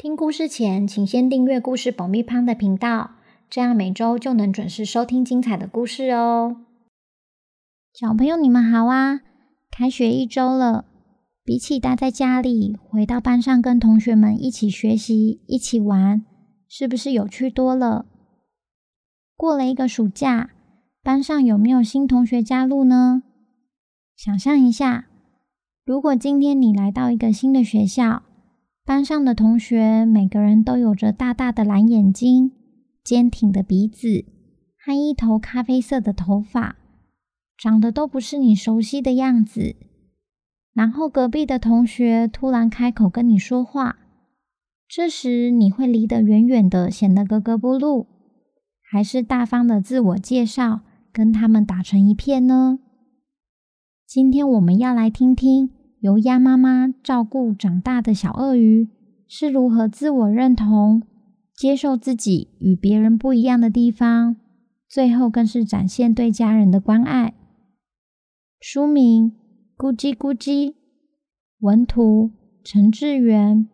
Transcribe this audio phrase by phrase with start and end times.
[0.00, 3.16] 听故事前，请先订阅故事爆米花的频道，
[3.50, 6.58] 这样每周就能准时收听精彩的故事哦。
[7.92, 9.22] 小朋友，你们好啊！
[9.72, 10.84] 开学一周了，
[11.42, 16.24] 比起待在家里，回到班上跟同学们一起学习、一起玩，
[16.68, 18.06] 是不是有趣多了？
[19.36, 20.50] 过了一个暑假，
[21.02, 23.24] 班上有没有新同学加入呢？
[24.16, 25.08] 想象一下，
[25.84, 28.22] 如果今天你来到一个新的学校，
[28.88, 32.52] 班上的同学每个人都有着大大的蓝眼睛、
[33.04, 34.24] 坚挺的鼻子
[34.82, 36.76] 和一头咖啡色的头发。
[37.58, 39.76] 长得都不是你熟悉的样子，
[40.72, 43.98] 然后隔壁的同学突然开口跟你说话，
[44.88, 48.06] 这时你会离得远远的，显得格格不入，
[48.80, 50.80] 还是大方的自我介绍，
[51.12, 52.78] 跟他们打成一片呢？
[54.06, 55.68] 今天我们要来听听
[56.00, 58.88] 由鸭妈妈照顾长大的小鳄鱼
[59.26, 61.02] 是如何自我认同、
[61.54, 64.36] 接受自己与别人不一样的地方，
[64.88, 67.34] 最后更是展现对家人的关爱。
[68.60, 69.32] 书名：
[69.76, 70.74] 咕叽咕叽，
[71.60, 72.30] 文图：
[72.64, 73.68] 陈志源，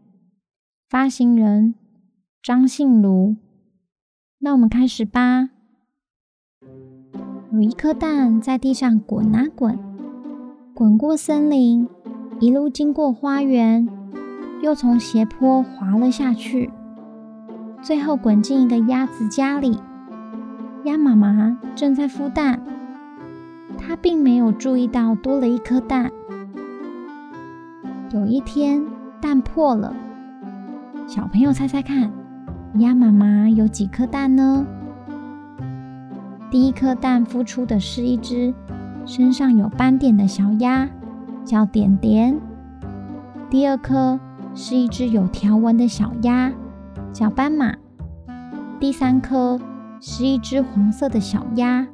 [0.89, 1.75] 发行人：
[2.43, 3.37] 张信如。
[4.39, 5.51] 那我们开始吧。
[7.53, 9.79] 有一颗蛋在地上滚啊滚，
[10.75, 11.89] 滚过森林，
[12.45, 13.89] 一路经过花园，
[14.61, 16.71] 又从斜坡滑了下去，
[17.81, 19.81] 最后滚进一个鸭子家里。
[20.85, 22.61] 鸭妈妈正在孵蛋。
[23.79, 26.13] 她并没有注意到多了一颗蛋。
[28.13, 28.85] 有一天，
[29.23, 29.97] 蛋破了。
[31.07, 32.13] 小朋友猜猜看，
[32.75, 34.67] 鸭妈妈有几颗蛋呢？
[36.51, 38.53] 第一颗蛋孵出的是一只
[39.07, 40.87] 身上有斑点的小鸭，
[41.45, 42.41] 叫点点。
[43.51, 44.19] 第二颗
[44.55, 46.53] 是一只有条纹的小鸭，
[47.13, 47.75] 叫斑马。
[48.81, 49.61] 第三颗
[50.01, 51.87] 是一只黄色的小鸭，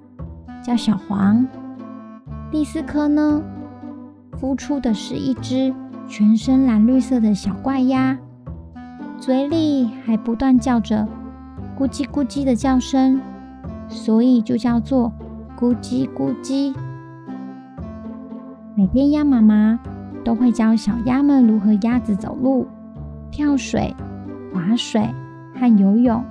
[0.62, 1.46] 叫小黄。
[2.50, 3.42] 第四颗呢，
[4.40, 5.74] 孵出的是一只
[6.08, 8.18] 全身蓝绿色的小怪鸭，
[9.18, 11.06] 嘴里还不断叫着
[11.78, 13.20] “咕叽咕叽”的叫声，
[13.88, 15.12] 所以就叫做
[15.58, 16.74] “咕叽咕叽”。
[18.80, 19.78] 每天鸭妈妈
[20.24, 22.66] 都会教小鸭们如何鸭子走路、
[23.30, 23.94] 跳水、
[24.54, 25.06] 划水
[25.54, 26.24] 和游泳。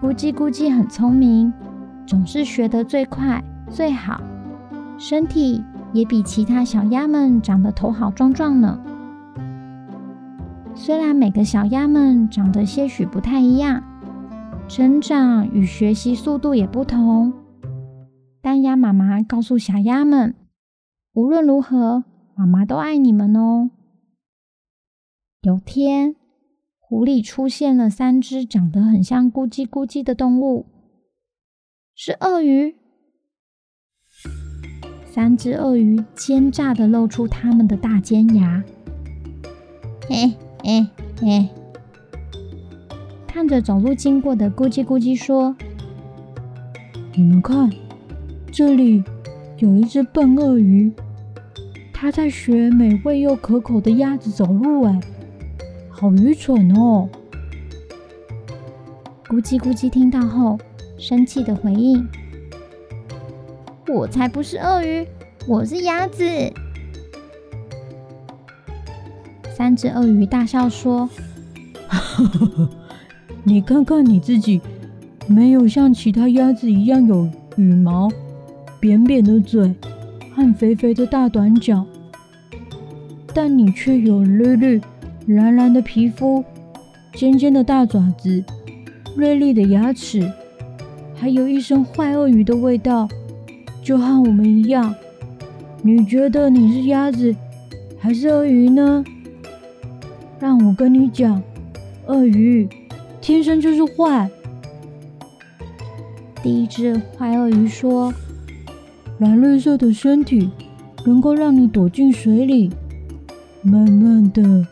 [0.00, 1.52] 咕叽咕叽很聪明，
[2.06, 4.18] 总是学得最快最好。
[4.96, 5.62] 身体
[5.92, 8.80] 也比其他小鸭们长得头好壮壮呢。
[10.74, 13.82] 虽然每个小鸭们长得些许不太一样，
[14.68, 17.30] 成长与学习速度也不同，
[18.40, 20.34] 但鸭妈妈告诉小鸭们，
[21.14, 23.68] 无论如何，妈妈都爱你们哦。
[25.42, 26.16] 有天，
[26.78, 30.64] 湖里出现了三只长得很像咕叽咕叽的动物，
[31.94, 32.76] 是鳄鱼。
[35.04, 38.64] 三只鳄鱼奸诈的露出它们的大尖牙，
[40.08, 40.34] 哎
[40.64, 40.90] 哎
[41.20, 41.50] 哎！
[43.26, 45.54] 看着走路经过的咕叽咕叽说
[47.14, 47.70] ：“你们看，
[48.50, 49.04] 这里
[49.58, 50.90] 有一只笨鳄鱼，
[52.02, 55.00] 它在学美味又可口的鸭子走路，哎，
[55.88, 57.08] 好愚蠢哦！”
[59.28, 60.58] 咕叽咕叽听到后，
[60.98, 62.04] 生气地回应。
[63.86, 65.06] 我才不是鳄鱼，
[65.46, 66.24] 我是鸭子。
[69.56, 71.08] 三只鳄鱼大笑说
[73.46, 74.60] ：“你看看你自己，
[75.28, 78.10] 没有像其他鸭子一样有羽毛、
[78.80, 79.72] 扁扁的嘴
[80.34, 81.86] 和肥肥的大短脚，
[83.34, 84.80] 但你却有绿绿、
[85.26, 86.44] 蓝蓝的皮肤、
[87.14, 88.44] 尖尖的大爪子、
[89.16, 90.30] 锐利的牙齿，
[91.14, 93.08] 还有一身坏鳄鱼的味道。”
[93.82, 94.94] 就和我们一样，
[95.82, 97.34] 你觉得你是鸭子
[97.98, 99.04] 还是鳄鱼呢？
[100.38, 101.42] 让我跟你讲，
[102.06, 102.68] 鳄鱼
[103.20, 104.30] 天生就是坏。
[106.44, 108.14] 第一只坏鳄鱼说
[109.18, 110.48] ：“蓝绿色的身体
[111.04, 112.70] 能够让你躲进水里，
[113.64, 114.66] 慢慢的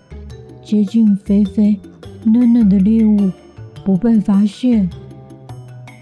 [0.65, 1.79] 接近肥肥
[2.25, 3.31] 嫩嫩的猎物，
[3.85, 4.91] 不被发现。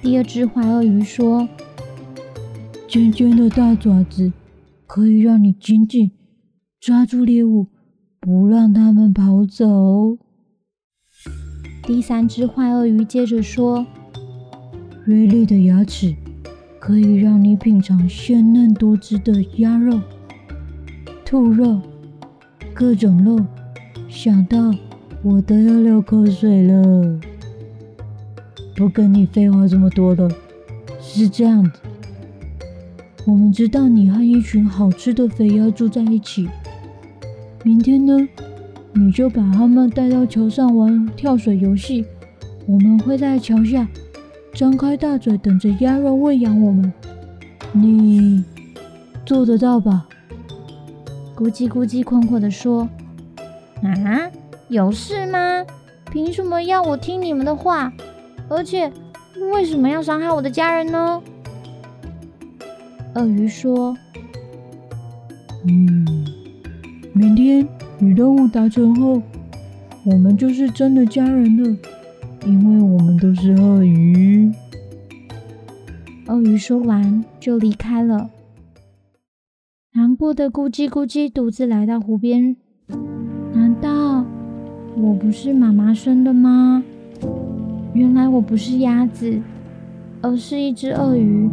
[0.01, 1.47] 第二只坏鳄鱼说
[2.89, 4.33] ：“尖尖的大爪子
[4.87, 6.11] 可以让你紧紧
[6.81, 7.67] 抓住猎物，
[8.21, 10.17] 不让它们跑走。”
[11.85, 13.87] 第三只坏鳄鱼接着说
[15.05, 16.17] ：“锐利的牙齿
[16.79, 20.01] 可以让你品尝鲜嫩多汁的鸭肉、
[21.25, 21.81] 兔肉，
[22.79, 23.45] 各种肉，
[24.09, 24.73] 想到
[25.25, 27.19] 我都要流口水了。”
[28.77, 30.31] 不跟你废话这么多了，
[31.01, 31.73] 是这样的。
[33.27, 36.49] 我们知道你和一群好吃的肥鸭住在一起。
[37.65, 38.17] 明天呢，
[38.93, 42.05] 你就把他们带到桥上玩跳水游戏。
[42.65, 43.89] 我们会在桥下
[44.55, 46.93] 张开大嘴，等着鸭肉喂养我们。
[47.73, 48.45] 你
[49.27, 50.07] 做得到吧？
[51.39, 52.89] 咕叽咕叽困惑地说
[53.85, 54.29] ：“啊，
[54.67, 55.65] 有事吗？
[56.11, 57.93] 凭什么要我听你们的话？”
[58.51, 58.91] 而且，
[59.53, 61.23] 为什么要伤害我的家人呢？
[63.15, 63.97] 鳄鱼说
[65.65, 66.27] ：“嗯，
[67.13, 67.65] 明天
[68.01, 69.23] 与任务达成后，
[70.03, 71.79] 我们就是真的家人了，
[72.47, 74.53] 因为我们都是鳄鱼。”
[76.27, 78.29] 鳄鱼说完就离开了。
[79.93, 82.57] 难过的咕叽咕叽独自来到湖边。
[83.55, 84.25] 难道
[84.95, 86.83] 我不是妈妈生的吗？
[87.95, 89.41] 原来我不是鸭子，
[90.21, 91.49] 而是一只鳄鱼，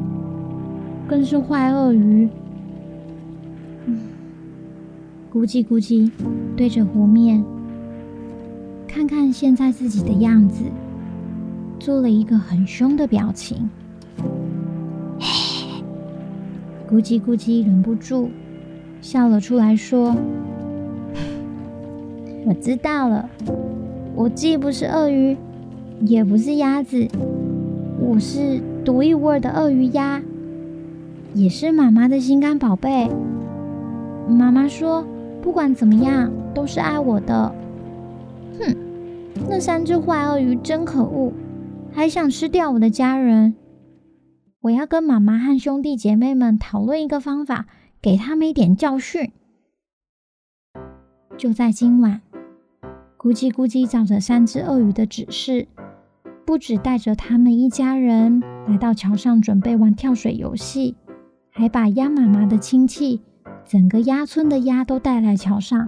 [1.07, 2.29] 更是坏鳄鱼。
[5.33, 6.11] 咕叽咕叽
[6.57, 7.43] 对着湖面，
[8.85, 10.65] 看看现在自己的样子，
[11.79, 13.69] 做了一个很凶的表情。
[16.95, 18.29] 咕叽咕叽忍不住
[19.01, 20.15] 笑了出来，说
[22.47, 23.29] ：“我知道了，
[24.15, 25.35] 我既不是鳄鱼。”
[25.99, 27.05] 也不是鸭子，
[27.99, 30.21] 我是独一无二的鳄鱼鸭，
[31.33, 33.09] 也是妈妈的心肝宝贝。
[34.29, 35.05] 妈妈说，
[35.41, 37.53] 不管怎么样，都是爱我的。
[38.57, 38.75] 哼，
[39.49, 41.33] 那三只坏鳄鱼真可恶，
[41.91, 43.53] 还想吃掉我的家人。
[44.65, 47.67] 我要跟妈妈和兄弟姐妹们讨论一个方法，
[48.01, 49.31] 给他们一点教训。
[51.37, 52.21] 就在今晚，
[53.15, 55.67] 咕叽咕叽照着三只鳄鱼的指示。
[56.47, 60.95] 不只带着他们一家人来到桥上准备玩跳水游戏，
[61.51, 63.21] 还把鸭妈妈的亲戚、
[63.65, 65.87] 整个鸭村的鸭都带来桥上，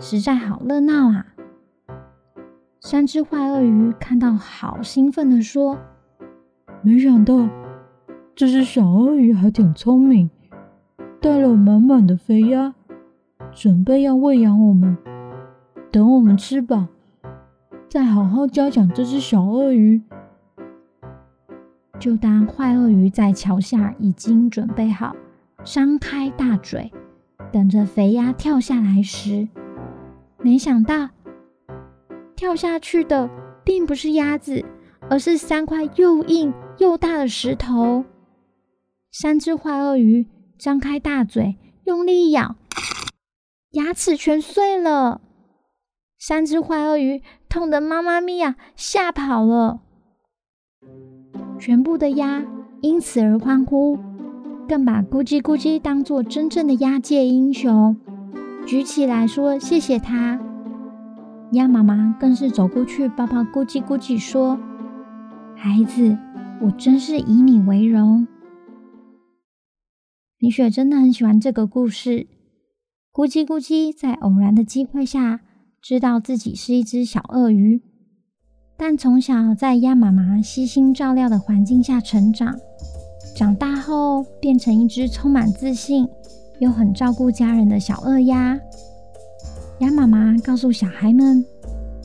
[0.00, 1.26] 实在好热闹啊！
[2.80, 5.78] 三只坏鳄鱼看到，好兴奋地说
[6.82, 7.48] ：“没想到
[8.36, 10.28] 这只小鳄鱼还挺聪明，
[11.22, 12.74] 带了满满的肥鸭，
[13.50, 14.94] 准备要喂养我们，
[15.90, 16.88] 等我们吃饱。”
[17.88, 20.02] 再好好嘉奖这只小鳄鱼。
[21.98, 25.16] 就当坏鳄鱼在桥下已经准备好，
[25.64, 26.92] 张开大嘴，
[27.50, 29.48] 等着肥鸭跳下来时，
[30.42, 31.08] 没想到
[32.34, 33.30] 跳下去的
[33.64, 34.62] 并不是鸭子，
[35.08, 38.04] 而是三块又硬又大的石头。
[39.18, 40.26] 三只坏鳄鱼
[40.58, 42.56] 张开大嘴，用力咬，
[43.70, 45.22] 牙齿全碎了。
[46.18, 49.80] 三只坏鳄鱼痛得妈妈咪呀，吓跑了。
[51.58, 52.44] 全部的鸭
[52.82, 53.98] 因此而欢呼，
[54.68, 57.96] 更把咕叽咕叽当作真正的鸭界英雄，
[58.66, 60.38] 举起来说谢谢他。
[61.52, 64.60] 鸭妈妈更是走过去抱抱咕叽咕叽说
[65.56, 66.18] ：“孩子，
[66.60, 68.28] 我真是以你为荣。”
[70.38, 72.26] 米雪真的很喜欢这个故事。
[73.12, 75.40] 咕叽咕叽在偶然的机会下。
[75.82, 77.80] 知道自己是一只小鳄鱼，
[78.76, 82.58] 但从小在鸭妈妈悉心照料的环境下成长，
[83.36, 86.08] 长大后变成一只充满自信
[86.58, 88.58] 又很照顾家人的小鳄鸭。
[89.78, 91.44] 鸭妈妈告诉小孩们，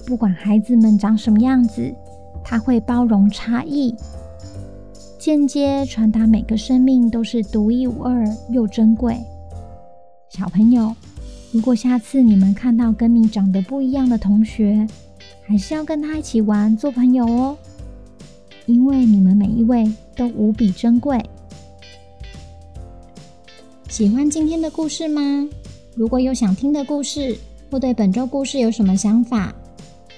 [0.06, 1.92] 不管孩子们长什么样子，
[2.44, 3.96] 她会包容差异，
[5.22, 9.16] 间接传达每个生命都是独一无二又珍贵。
[10.30, 10.96] 小朋友。
[11.51, 14.88] 如果下次你们看到跟你长得不一样的同学，
[15.46, 17.56] 还是要跟他一起玩，做朋友哦，
[18.66, 21.24] 因为你们每一位都无比珍贵。
[23.90, 25.48] 喜欢今天的故事吗？
[25.94, 27.38] 如果有想听的故事，
[27.70, 29.54] 或对本周故事有什么想法，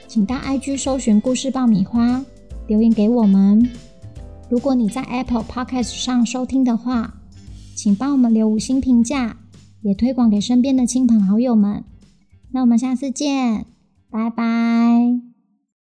[0.08, 2.24] 请到 IG 搜寻故事爆米花，
[2.68, 3.70] 留言给我们。
[4.50, 7.16] 如果你在 Apple Podcast 上收听的话，
[7.76, 9.38] 请帮我们留五星评价。
[9.82, 11.84] 也推广给身边的亲朋好友们。
[12.52, 13.66] 那我们下次见，
[14.10, 15.33] 拜拜。